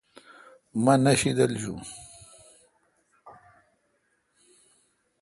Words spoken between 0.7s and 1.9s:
مہ نہ شیدل جوُن۔